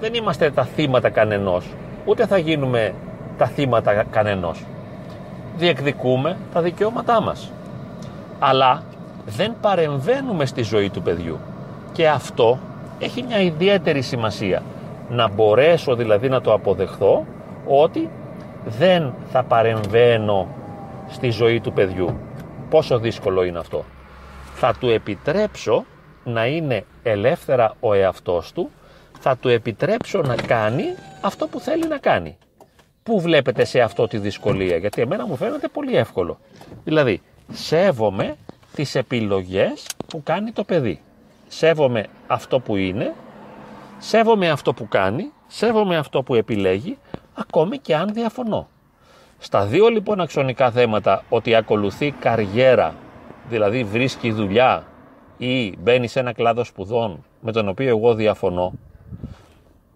Δεν 0.01 0.15
είμαστε 0.15 0.51
τα 0.51 0.65
θύματα 0.65 1.11
κανενός, 1.11 1.67
ούτε 2.05 2.27
θα 2.27 2.39
γίνουμε 2.39 2.95
τα 3.39 3.47
θύματα 3.47 4.05
κανενός. 4.11 4.65
Διεκδικούμε 5.59 6.37
τα 6.53 6.61
δικαιώματά 6.61 7.21
μας. 7.21 7.53
Αλλά 8.39 8.83
δεν 9.27 9.55
παρεμβαίνουμε 9.61 10.47
στη 10.47 10.63
ζωή 10.63 10.91
του 10.91 11.03
παιδιού. 11.03 11.39
Και 11.93 12.09
αυτό 12.09 12.59
έχει 12.99 13.23
μια 13.23 13.41
ιδιαίτερη 13.41 14.03
σημασία 14.03 14.63
να 15.09 15.29
μπορέσω 15.29 15.95
δηλαδή 15.95 16.29
να 16.29 16.41
το 16.41 16.53
αποδεχθώ 16.53 17.27
ότι 17.67 18.11
δεν 18.65 19.15
θα 19.31 19.43
παρεμβαίνω 19.43 20.49
στη 21.09 21.31
ζωή 21.31 21.61
του 21.61 21.73
παιδιού. 21.73 22.19
Πόσο 22.71 22.99
δύσκολο 22.99 23.45
είναι 23.45 23.59
αυτό. 23.59 23.85
Θα 24.55 24.75
του 24.81 24.89
επιτρέψω 24.89 25.85
να 26.25 26.47
είναι 26.47 26.85
ελεύθερα 27.03 27.75
ο 27.81 27.93
εαυτός 27.95 28.53
του, 28.53 28.71
θα 29.19 29.37
του 29.37 29.49
επιτρέψω 29.49 30.21
να 30.21 30.35
κάνει 30.35 30.85
αυτό 31.21 31.47
που 31.47 31.61
θέλει 31.61 31.89
να 31.89 31.99
κάνει. 31.99 32.37
Πού 33.09 33.21
βλέπετε 33.21 33.65
σε 33.65 33.81
αυτό 33.81 34.07
τη 34.07 34.19
δυσκολία, 34.19 34.77
γιατί 34.77 35.01
εμένα 35.01 35.27
μου 35.27 35.37
φαίνεται 35.37 35.69
πολύ 35.69 35.97
εύκολο. 35.97 36.39
Δηλαδή, 36.85 37.21
σέβομαι 37.53 38.37
τις 38.75 38.95
επιλογές 38.95 39.87
που 40.07 40.23
κάνει 40.23 40.53
το 40.53 40.65
παιδί. 40.65 41.01
Σέβομαι 41.49 42.07
αυτό 42.27 42.61
που 42.61 42.77
είναι 42.77 43.15
Σέβομαι 43.99 44.49
αυτό 44.49 44.75
που 44.75 44.89
κάνει, 44.89 45.33
σέβομαι 45.47 45.97
αυτό 45.97 46.23
που 46.23 46.35
επιλέγει, 46.35 46.99
ακόμη 47.35 47.79
και 47.79 47.97
αν 47.97 48.13
διαφωνώ. 48.13 48.69
Στα 49.39 49.67
δύο 49.67 49.89
λοιπόν 49.89 50.21
αξονικά 50.21 50.71
θέματα, 50.71 51.25
ότι 51.29 51.55
ακολουθεί 51.55 52.11
καριέρα, 52.11 52.95
δηλαδή 53.49 53.85
βρίσκει 53.85 54.33
δουλειά 54.33 54.87
ή 55.39 55.77
μπαίνει 55.79 56.07
σε 56.09 56.21
ένα 56.21 56.33
κλάδο 56.33 56.65
σπουδών 56.65 57.25
με 57.41 57.53
τον 57.53 57.69
οποίο 57.69 57.89
εγώ 57.89 58.15
διαφωνώ, 58.15 58.73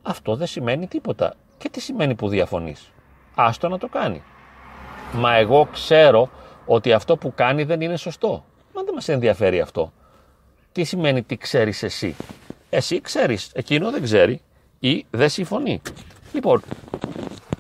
αυτό 0.02 0.37
δεν 0.37 0.47
σημαίνει 0.47 0.87
τίποτα. 0.87 1.35
Και 1.59 1.69
τι 1.69 1.81
σημαίνει 1.81 2.14
που 2.14 2.28
διαφωνείς; 2.28 2.92
Άστο 3.34 3.68
να 3.68 3.78
το 3.78 3.88
κάνει. 3.88 4.22
Μα 5.12 5.34
εγώ 5.34 5.68
ξέρω 5.72 6.30
ότι 6.66 6.92
αυτό 6.92 7.16
που 7.16 7.32
κάνει 7.34 7.64
δεν 7.64 7.80
είναι 7.80 7.96
σωστό. 7.96 8.44
Μα 8.74 8.82
δεν 8.82 8.94
μας 8.94 9.08
ενδιαφέρει 9.08 9.60
αυτό. 9.60 9.92
Τι 10.72 10.84
σημαίνει 10.84 11.22
τι 11.22 11.36
ξέρεις 11.36 11.82
εσύ; 11.82 12.16
Εσύ 12.70 13.00
ξέρεις, 13.00 13.50
εκείνο 13.54 13.90
δεν 13.90 14.02
ξέρει 14.02 14.40
ή 14.78 15.06
δεν 15.10 15.28
συμφωνεί. 15.28 15.82
Λοιπόν, 16.32 16.62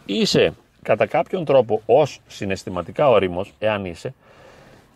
είσαι 0.06 0.54
κατά 0.82 1.06
κάποιον 1.06 1.44
τρόπο 1.44 1.82
ως 1.86 2.20
συναισθηματικά 2.26 3.08
όριμος, 3.08 3.52
εάν 3.58 3.84
είσαι, 3.84 4.14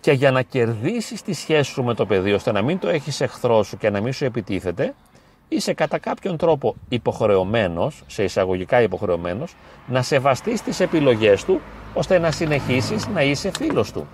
και 0.01 0.13
για 0.13 0.31
να 0.31 0.43
κερδίσεις 0.43 1.23
τη 1.23 1.33
σχέση 1.33 1.71
σου 1.71 1.83
με 1.83 1.95
το 1.95 2.07
παιδί, 2.07 2.33
ώστε 2.33 2.53
να 2.53 2.63
μην 2.63 2.79
το 2.79 2.89
έχεις 2.89 3.21
εχθρό 3.21 3.63
σου 3.63 3.77
και 3.77 3.91
να 3.91 4.01
μην 4.01 4.13
σου 4.13 4.25
επιτίθεται, 4.25 4.95
είσαι 5.49 5.73
κατά 5.73 5.99
κάποιον 5.99 6.37
τρόπο 6.37 6.75
υποχρεωμένος, 6.89 8.03
σε 8.07 8.25
εισαγωγικά 8.25 8.83
υποχρεωμένος, 8.83 9.57
να 9.87 10.03
σεβαστείς 10.03 10.63
τις 10.63 10.81
επιλογές 10.81 11.45
του, 11.45 11.61
ώστε 11.95 12.19
να 12.19 12.31
συνεχίσεις 12.31 13.07
να 13.07 13.23
είσαι 13.23 13.51
φίλος 13.59 13.93
του. 13.93 14.07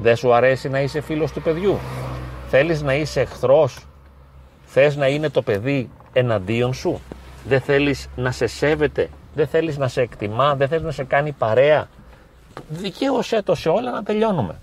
Δεν 0.00 0.16
σου 0.16 0.34
αρέσει 0.34 0.68
να 0.68 0.80
είσαι 0.80 1.00
φίλος 1.00 1.32
του 1.32 1.42
παιδιού. 1.42 1.78
Θέλεις 2.48 2.82
να 2.82 2.94
είσαι 2.94 3.20
εχθρός 3.20 3.84
Θες 4.72 4.96
να 4.96 5.06
είναι 5.06 5.28
το 5.28 5.42
παιδί 5.42 5.90
εναντίον 6.12 6.74
σου. 6.74 7.00
Δεν 7.44 7.60
θέλεις 7.60 8.08
να 8.16 8.30
σε 8.30 8.46
σέβεται. 8.46 9.08
Δεν 9.34 9.46
θέλεις 9.46 9.78
να 9.78 9.88
σε 9.88 10.00
εκτιμά. 10.00 10.54
Δεν 10.54 10.68
θέλεις 10.68 10.84
να 10.84 10.90
σε 10.90 11.04
κάνει 11.04 11.32
παρέα. 11.32 11.88
Δικαίωσέ 12.68 13.42
το 13.42 13.54
σε 13.54 13.68
όλα 13.68 13.90
να 13.90 14.02
τελειώνουμε. 14.02 14.60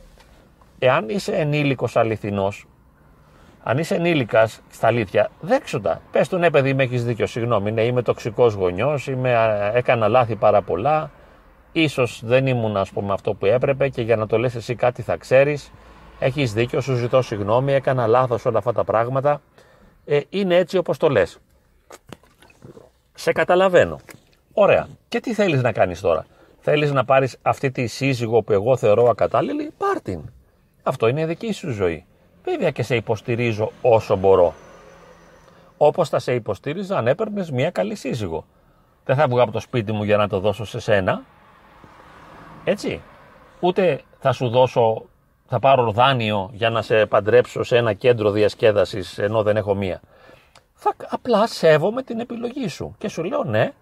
Εάν 0.80 1.10
είσαι 1.10 1.32
ενήλικος 1.32 1.96
αληθινός, 1.96 2.68
αν 3.70 3.78
είσαι 3.78 3.96
ενήλικας 3.96 4.62
στα 4.70 4.88
αλήθεια, 4.88 5.30
δέξου 5.42 5.82
τα. 5.82 6.02
Πες 6.12 6.28
του 6.28 6.38
ναι, 6.38 6.50
παιδί, 6.50 6.74
με 6.74 6.84
έχεις 6.84 7.06
δίκιο. 7.06 7.26
Συγγνώμη, 7.26 7.72
ναι, 7.72 7.82
είμαι 7.82 8.02
τοξικός 8.02 8.54
γονιός, 8.54 9.10
έκανα 9.74 10.08
λάθη 10.08 10.36
πάρα 10.36 10.62
πολλά. 10.62 11.12
σω 11.88 12.08
δεν 12.22 12.48
ήμουν, 12.48 12.78
ας 12.78 12.90
πούμε, 12.90 13.14
αυτό 13.14 13.34
που 13.34 13.46
έπρεπε 13.46 13.88
και 13.88 14.02
για 14.02 14.16
να 14.16 14.28
το 14.28 14.38
λες 14.38 14.56
εσύ 14.56 14.76
κάτι 14.76 15.02
θα 15.02 15.18
ξέρεις. 15.18 15.72
έχεις 16.20 16.54
δίκιο, 16.54 16.82
σου 16.82 16.96
ζητώ 16.96 17.22
συγγνώμη, 17.22 17.74
έκανα 17.74 18.08
λάθος 18.08 18.46
όλα 18.46 18.58
αυτά 18.58 18.74
τα 18.74 18.84
πράγματα, 18.84 19.42
ε, 20.06 20.20
είναι 20.30 20.56
έτσι 20.56 20.78
όπως 20.78 20.98
το 20.98 21.10
λες. 21.10 21.40
Σε 23.14 23.32
καταλαβαίνω. 23.32 24.00
Ωραία. 24.54 24.88
Και 25.08 25.20
τι 25.20 25.34
θέλεις 25.34 25.62
να 25.62 25.72
κάνεις 25.72 26.02
τώρα; 26.02 26.26
Θέλεις 26.60 26.92
να 26.92 27.06
πάρεις 27.06 27.38
αυτή 27.42 27.72
τη 27.72 27.88
σύζυγο 27.88 28.42
που 28.42 28.54
εγώ 28.54 28.78
θεωρώ 28.78 29.10
ακατάλληλη, 29.10 29.72
πάρ 29.78 30.02
την. 30.02 30.22
Αυτό 30.84 31.08
είναι 31.08 31.26
δική 31.26 31.52
σου 31.52 31.72
ζωή. 31.72 32.06
Βέβαια 32.50 32.72
και 32.72 32.84
σε 32.84 32.96
υποστηρίζω 32.96 33.72
όσο 33.82 34.16
μπορώ. 34.16 34.54
Όπως 35.78 36.10
θα 36.10 36.20
σε 36.20 36.34
υποστήριζα 36.34 36.98
αν 36.98 37.08
έπαιρνες 37.08 37.52
μια 37.52 37.72
καλή 37.72 37.96
σύζυγο. 37.96 38.46
Δεν 39.06 39.16
θα 39.16 39.28
βγω 39.28 39.42
από 39.42 39.52
το 39.52 39.60
σπίτι 39.60 39.92
μου 39.92 40.04
για 40.04 40.18
να 40.18 40.28
το 40.28 40.40
δώσω 40.40 40.66
σε 40.66 40.80
σένα. 40.80 41.22
Έτσι. 42.64 43.02
Ούτε 43.60 44.02
θα 44.20 44.32
σου 44.32 44.50
δώσω, 44.50 45.06
θα 45.48 45.60
πάρω 45.60 45.92
δάνειο 45.92 46.50
για 46.54 46.70
να 46.70 46.82
σε 46.82 47.06
παντρέψω 47.06 47.64
σε 47.64 47.78
ένα 47.78 47.94
κέντρο 47.94 48.32
διασκέδασης 48.32 49.18
ενώ 49.18 49.44
δεν 49.44 49.58
έχω 49.58 49.76
μία. 49.76 50.02
Θα 50.74 50.94
απλά 51.10 51.48
σέβομαι 51.48 52.04
την 52.04 52.20
επιλογή 52.20 52.68
σου 52.68 52.96
και 52.98 53.10
σου 53.10 53.24
λέω 53.24 53.44
ναι, 53.44 53.74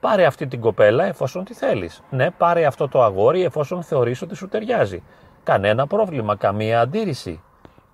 πάρε 0.00 0.24
αυτή 0.24 0.46
την 0.46 0.60
κοπέλα 0.60 1.04
εφόσον 1.04 1.44
τη 1.44 1.54
θέλεις. 1.54 2.02
Ναι, 2.10 2.30
πάρε 2.30 2.64
αυτό 2.64 2.88
το 2.88 3.02
αγόρι 3.02 3.42
εφόσον 3.42 3.82
θεωρείς 3.82 4.22
ότι 4.22 4.34
σου 4.34 4.48
ταιριάζει. 4.48 5.02
Κανένα 5.42 5.86
πρόβλημα, 5.86 6.36
καμία 6.36 6.80
αντίρρηση. 6.80 7.40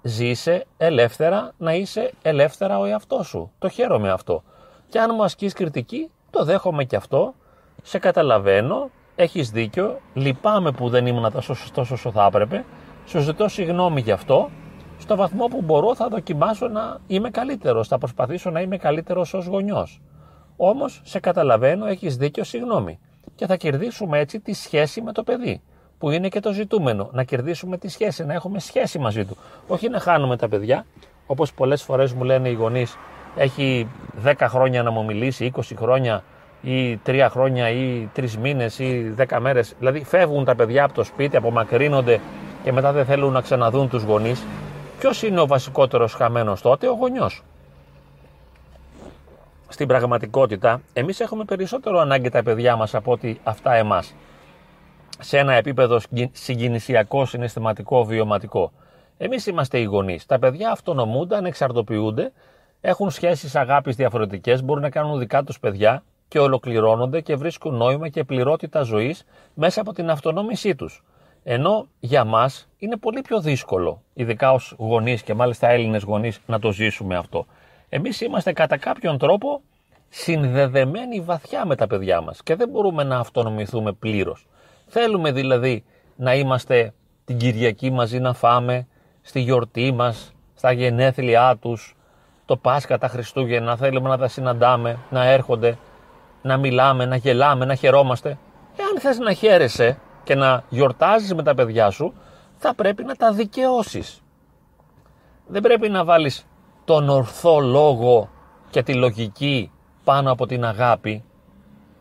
Ζήσε 0.09 0.67
ελεύθερα 0.77 1.53
να 1.57 1.75
είσαι 1.75 2.12
ελεύθερα 2.23 2.79
ο 2.79 2.85
εαυτός 2.85 3.27
σου. 3.27 3.50
Το 3.59 3.69
χαίρομαι 3.69 4.11
αυτό. 4.11 4.43
Και 4.88 5.00
αν 5.00 5.11
μου 5.15 5.23
ασκείς 5.23 5.53
κριτική, 5.53 6.11
το 6.31 6.45
δέχομαι 6.45 6.85
και 6.85 6.97
αυτό. 6.97 7.35
Σε 7.83 7.99
καταλαβαίνω, 7.99 8.91
έχεις 9.17 9.50
δίκιο, 9.50 10.00
λυπάμαι 10.15 10.73
που 10.73 10.88
δεν 10.88 11.07
ήμουν 11.07 11.33
τόσο 11.33 11.55
σωστός 11.55 11.91
όσο 11.91 12.11
θα 12.11 12.25
έπρεπε. 12.25 12.65
Σου 13.07 13.21
ζητώ 13.21 13.49
συγγνώμη 13.49 14.00
γι' 14.00 14.11
αυτό. 14.11 14.50
Στο 14.99 15.17
βαθμό 15.17 15.47
που 15.47 15.62
μπορώ 15.62 15.95
θα 15.95 16.09
δοκιμάσω 16.09 16.69
να 16.69 16.99
είμαι 17.07 17.31
καλύτερος, 17.31 17.88
θα 17.88 17.99
προσπαθήσω 17.99 18.50
να 18.50 18.61
είμαι 18.61 18.77
καλύτερος 18.77 19.35
ως 19.35 19.47
γονιός. 19.47 20.00
Όμως 20.57 21.00
σε 21.05 21.21
καταλαβαίνω, 21.21 21.87
έχεις 21.87 22.17
δίκιο, 22.17 22.45
συγγνώμη. 22.45 22.99
Και 23.35 23.47
θα 23.47 23.57
κερδίσουμε 23.57 24.19
έτσι 24.19 24.41
τη 24.41 24.53
σχέση 24.53 25.03
με 25.03 25.12
το 25.12 25.23
παιδί 25.23 25.62
που 25.99 26.11
είναι 26.11 26.28
και 26.28 26.40
το 26.40 26.52
ζητούμενο. 26.52 27.09
Να 27.12 27.23
κερδίσουμε 27.23 27.78
τη 27.78 27.88
σχέση, 27.88 28.25
να 28.25 28.35
έχουμε 28.35 28.61
σχέση 28.61 28.99
μαζί 28.99 29.25
του. 29.25 29.37
Όχι 29.67 29.88
να 29.88 30.00
χάνουμε 30.00 30.37
τα 30.37 30.49
παιδιά, 30.49 30.87
όπως 31.26 31.52
πολλές 31.52 31.83
φορές 31.83 32.12
μου 32.12 32.25
λένε 32.25 32.49
οι 32.49 32.52
γονείς, 32.52 32.97
έχει 33.37 33.88
10 34.25 34.35
χρόνια 34.49 34.83
να 34.83 34.90
μου 34.90 35.05
μιλήσει, 35.05 35.52
20 35.57 35.75
χρόνια 35.76 36.23
ή 36.62 36.97
3 36.97 37.28
χρόνια 37.31 37.69
ή 37.71 38.09
3 38.17 38.37
μήνες 38.37 38.78
ή 38.78 39.14
10 39.17 39.40
μέρες. 39.40 39.75
Δηλαδή 39.78 40.05
φεύγουν 40.05 40.45
τα 40.45 40.55
παιδιά 40.55 40.85
από 40.85 40.95
το 40.95 41.05
σπίτι, 41.05 41.37
απομακρύνονται 41.37 42.21
και 42.64 42.73
μετά 42.73 42.93
δεν 42.93 43.05
θέλουν 43.05 43.33
να 43.33 43.40
ξαναδούν 43.40 43.88
τους 43.88 44.02
γονείς. 44.02 44.45
Ποιος 44.99 45.23
είναι 45.23 45.40
ο 45.40 45.47
βασικότερος 45.47 46.14
χαμένος 46.14 46.61
τότε, 46.61 46.88
ο 46.88 46.93
γονιός. 46.93 47.43
Στην 49.69 49.88
πραγματικότητα, 49.88 50.81
εμείς 50.93 51.21
έχουμε 51.21 51.45
περισσότερο 51.45 51.99
ανάγκη 51.99 52.28
τα 52.28 52.43
παιδιά 52.43 52.76
μας 52.76 52.95
από 52.95 53.12
ότι 53.12 53.40
αυτά 53.45 53.75
εμάς 53.75 54.14
σε 55.19 55.39
ένα 55.39 55.53
επίπεδο 55.53 56.01
συγκινησιακό, 56.33 57.25
συναισθηματικό, 57.25 58.05
βιωματικό. 58.05 58.73
Εμείς 59.19 59.47
είμαστε 59.47 59.79
οι 59.79 59.85
γονείς. 59.85 60.27
Τα 60.27 60.39
παιδιά 60.39 60.71
αυτονομούνται, 60.71 61.37
ανεξαρτοποιούνται, 61.37 62.33
έχουν 62.81 63.11
σχέσεις 63.11 63.57
αγάπης 63.57 63.97
διαφορετικές, 63.97 64.63
μπορούν 64.63 64.83
να 64.83 64.91
κάνουν 64.91 65.19
δικά 65.19 65.43
τους 65.43 65.61
παιδιά 65.61 66.03
και 66.29 66.39
ολοκληρώνονται 66.39 67.21
και 67.21 67.37
βρίσκουν 67.37 67.75
νόημα 67.75 68.09
και 68.09 68.25
πληρότητα 68.25 68.83
ζωής 68.83 69.25
μέσα 69.55 69.81
από 69.81 69.93
την 69.93 70.11
αυτονόμησή 70.11 70.75
τους. 70.75 71.03
Ενώ 71.45 71.87
για 72.01 72.25
μας 72.25 72.69
είναι 72.79 72.97
πολύ 72.97 73.21
πιο 73.21 73.40
δύσκολο, 73.40 74.03
ειδικά 74.14 74.53
ως 74.53 74.75
γονείς 74.79 75.23
και 75.23 75.35
μάλιστα 75.35 75.69
Έλληνες 75.69 76.03
γονείς, 76.03 76.40
να 76.47 76.59
το 76.59 76.73
ζήσουμε 76.73 77.16
αυτό. 77.16 77.47
Εμείς 77.88 78.21
είμαστε 78.21 78.53
κατά 78.53 78.77
κάποιον 78.77 79.19
τρόπο 79.19 79.61
συνδεδεμένοι 80.09 81.21
βαθιά 81.21 81.66
με 81.66 81.77
τα 81.77 81.87
παιδιά 81.87 82.21
μας 82.21 82.42
και 82.42 82.55
δεν 82.55 82.69
μπορούμε 82.69 83.05
να 83.05 83.19
αυτονομηθούμε 83.19 83.92
πλήρως. 83.92 84.47
Θέλουμε 84.88 85.33
δηλαδή 85.33 85.85
να 86.16 86.35
είμαστε 86.35 86.92
την 87.24 87.38
Κυριακή 87.38 87.90
μαζί 87.90 88.18
να 88.18 88.33
φάμε, 88.33 88.87
στη 89.22 89.40
γιορτή 89.40 89.92
μας, 89.92 90.33
στα 90.55 90.72
γενέθλιά 90.72 91.57
τους, 91.61 91.96
το 92.44 92.57
Πάσχα, 92.57 92.98
τα 92.98 93.09
Χριστούγεννα, 93.09 93.77
θέλουμε 93.77 94.09
να 94.09 94.18
τα 94.18 94.29
συναντάμε, 94.29 94.98
να 95.11 95.24
έρχονται, 95.24 95.79
να 96.42 96.57
μιλάμε, 96.57 97.05
να 97.05 97.16
γελάμε, 97.16 97.64
να 97.64 97.74
χαιρόμαστε. 97.74 98.38
Εάν 98.77 99.01
θες 99.01 99.18
να 99.18 99.33
χαίρεσαι 99.33 99.98
και 100.24 100.35
να 100.35 100.64
γιορτάζεις 100.68 101.35
με 101.35 101.42
τα 101.42 101.55
παιδιά 101.55 101.90
σου, 101.90 102.12
θα 102.57 102.74
πρέπει 102.74 103.05
να 103.05 103.14
τα 103.14 103.33
δικαιώσεις. 103.33 104.22
Δεν 105.46 105.62
πρέπει 105.62 105.88
να 105.88 106.05
βάλεις 106.05 106.46
τον 106.85 107.09
ορθό 107.09 107.59
λόγο 107.59 108.31
και 108.70 108.83
τη 108.83 108.94
λογική 108.94 109.70
πάνω 110.05 110.33
από 110.33 110.46
την 110.46 110.64
αγάπη 110.64 111.24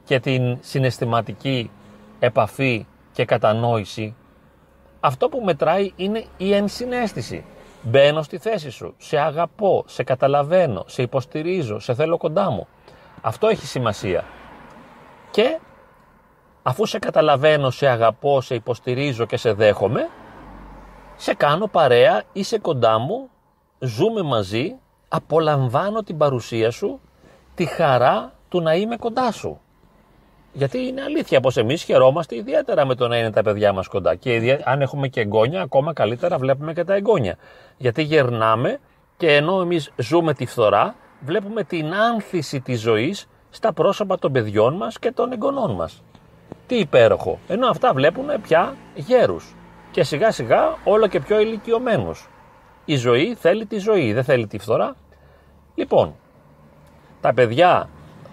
και 0.03 0.19
την 0.19 0.57
συναισθηματική 0.61 1.71
επαφή 2.19 2.85
και 3.11 3.25
κατανόηση, 3.25 4.15
αυτό 4.99 5.29
που 5.29 5.41
μετράει 5.43 5.91
είναι 5.95 6.25
η 6.37 6.53
ενσυναίσθηση. 6.53 7.45
Μπαίνω 7.81 8.21
στη 8.21 8.37
θέση 8.37 8.69
σου, 8.69 8.93
σε 8.97 9.17
αγαπώ, 9.17 9.83
σε 9.87 10.03
καταλαβαίνω, 10.03 10.83
σε 10.87 11.01
υποστηρίζω, 11.01 11.79
σε 11.79 11.93
θέλω 11.93 12.17
κοντά 12.17 12.51
μου. 12.51 12.67
Αυτό 13.21 13.47
έχει 13.47 13.65
σημασία. 13.65 14.23
Και 15.31 15.59
αφού 16.63 16.85
σε 16.85 16.99
καταλαβαίνω, 16.99 17.69
σε 17.69 17.87
αγαπώ, 17.87 18.41
σε 18.41 18.55
υποστηρίζω 18.55 19.25
και 19.25 19.37
σε 19.37 19.53
δέχομαι, 19.53 20.09
σε 21.15 21.33
κάνω 21.33 21.67
παρέα, 21.67 22.23
είσαι 22.33 22.59
κοντά 22.59 22.99
μου, 22.99 23.29
ζούμε 23.79 24.21
μαζί, 24.21 24.75
απολαμβάνω 25.07 26.03
την 26.03 26.17
παρουσία 26.17 26.71
σου, 26.71 26.99
τη 27.55 27.65
χαρά 27.65 28.33
του 28.49 28.61
να 28.61 28.75
είμαι 28.75 28.95
κοντά 28.95 29.31
σου. 29.31 29.59
Γιατί 30.53 30.77
είναι 30.77 31.01
αλήθεια 31.01 31.39
πως 31.39 31.57
εμείς 31.57 31.83
χαιρόμαστε 31.83 32.35
ιδιαίτερα 32.35 32.85
με 32.85 32.95
το 32.95 33.07
να 33.07 33.17
είναι 33.17 33.31
τα 33.31 33.41
παιδιά 33.41 33.73
μας 33.73 33.87
κοντά. 33.87 34.15
Και 34.15 34.59
αν 34.63 34.81
έχουμε 34.81 35.07
και 35.07 35.21
εγγόνια, 35.21 35.61
ακόμα 35.61 35.93
καλύτερα 35.93 36.37
βλέπουμε 36.37 36.73
και 36.73 36.83
τα 36.83 36.93
εγγόνια. 36.93 37.37
Γιατί 37.77 38.01
γερνάμε 38.01 38.79
και 39.17 39.35
ενώ 39.35 39.61
εμείς 39.61 39.91
ζούμε 39.95 40.33
τη 40.33 40.45
φθορά, 40.45 40.95
βλέπουμε 41.19 41.63
την 41.63 41.93
άνθηση 41.93 42.61
της 42.61 42.79
ζωής 42.79 43.27
στα 43.49 43.73
πρόσωπα 43.73 44.19
των 44.19 44.31
παιδιών 44.31 44.75
μας 44.75 44.99
και 44.99 45.11
των 45.11 45.31
εγγονών 45.31 45.71
μας. 45.71 46.03
Τι 46.67 46.75
υπέροχο. 46.75 47.39
Ενώ 47.47 47.67
αυτά 47.67 47.93
βλέπουν 47.93 48.25
πια 48.41 48.75
γέρους. 48.95 49.55
Και 49.91 50.03
σιγά 50.03 50.31
σιγά 50.31 50.77
όλο 50.83 51.07
και 51.07 51.19
πιο 51.19 51.39
ηλικιωμένους. 51.39 52.29
Η 52.85 52.95
ζωή 52.95 53.35
θέλει 53.35 53.65
τη 53.65 53.77
ζωή, 53.77 54.13
δεν 54.13 54.23
θέλει 54.23 54.47
τη 54.47 54.57
φθορά. 54.57 54.95
Λοιπόν, 55.75 56.15
τα 57.21 57.33
παιδιά 57.33 57.89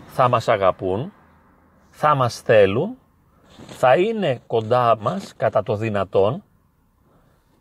θα 0.07 0.29
μας 0.29 0.49
αγαπούν, 0.49 1.13
θα 1.97 2.15
μας 2.15 2.41
θέλουν, 2.41 2.99
θα 3.67 3.97
είναι 3.97 4.41
κοντά 4.47 4.97
μας 5.01 5.35
κατά 5.37 5.63
το 5.63 5.77
δυνατόν, 5.77 6.45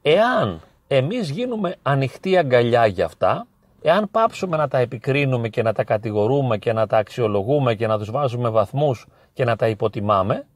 εάν 0.02 0.62
εμείς 0.88 1.30
γίνουμε 1.30 1.76
ανοιχτή 1.82 2.38
αγκαλιά 2.38 2.86
για 2.86 3.06
αυτά, 3.06 3.48
εάν 3.82 4.12
πάψουμε 4.12 4.58
να 4.58 4.68
τα 4.68 4.78
επικρίνουμε 4.78 5.50
και 5.50 5.62
να 5.62 5.74
τα 5.74 5.84
κατηγορούμε 5.84 6.58
και 6.58 6.74
να 6.74 6.88
τα 6.88 6.98
αξιολογούμε 6.98 7.76
και 7.76 7.88
να 7.88 7.98
τους 7.98 8.12
βάζουμε 8.12 8.50
βαθμούς 8.50 9.08
και 9.34 9.44
να 9.44 9.56
τα 9.56 9.68
υποτιμάμε, 9.68 10.48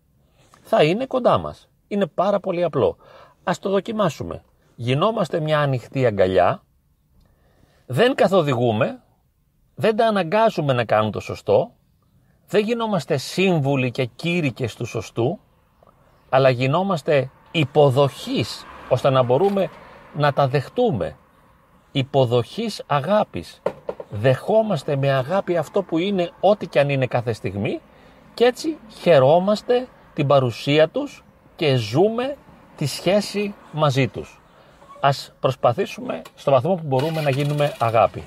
θα 0.62 0.84
είναι 0.84 1.06
κοντά 1.06 1.38
μας. 1.38 1.70
Είναι 1.88 2.06
πάρα 2.06 2.40
πολύ 2.40 2.63
απλό. 2.63 2.98
Ας 3.44 3.60
το 3.60 3.70
δοκιμάσουμε. 3.70 4.44
Γινόμαστε 4.76 5.40
μια 5.40 5.60
ανοιχτή 5.60 6.06
αγκαλιά, 6.06 6.63
δεν 7.86 8.16
καθοδηγούμε, 8.16 9.02
δεν 9.76 9.96
τα 9.96 10.08
αναγκάζουμε 10.08 10.74
να 10.74 10.86
κάνουν 10.86 11.12
το 11.12 11.20
σωστό, 11.20 11.72
δεν 12.50 12.64
γινόμαστε 12.64 13.18
σύμβουλοι 13.18 13.92
και 13.92 14.06
κήρυκες 14.06 14.76
του 14.76 14.86
σωστού, 14.86 15.40
αλλά 16.30 16.50
γινόμαστε 16.50 17.30
υποδοχής, 17.52 18.66
ώστε 18.90 19.10
να 19.10 19.24
μπορούμε 19.24 19.70
να 20.14 20.34
τα 20.34 20.48
δεχτούμε. 20.48 21.16
Υποδοχής 21.92 22.84
αγάπης. 22.88 23.62
Δεχόμαστε 24.10 24.96
με 24.96 25.12
αγάπη 25.12 25.58
αυτό 25.58 25.84
που 25.84 25.98
είναι 25.98 26.32
ό,τι 26.40 26.68
και 26.68 26.80
αν 26.80 26.90
είναι 26.90 27.08
κάθε 27.08 27.34
στιγμή 27.34 27.82
και 28.34 28.46
έτσι 28.46 28.78
χαιρόμαστε 29.00 29.88
την 30.14 30.28
παρουσία 30.28 30.90
τους 30.90 31.24
και 31.56 31.76
ζούμε 31.76 32.36
τη 32.76 32.86
σχέση 32.86 33.54
μαζί 33.72 34.08
τους. 34.08 34.42
Ας 35.00 35.34
προσπαθήσουμε 35.40 36.22
στο 36.36 36.52
βαθμό 36.52 36.76
που 36.76 36.84
μπορούμε 36.86 37.22
να 37.22 37.30
γίνουμε 37.30 37.76
αγάπη. 37.80 38.24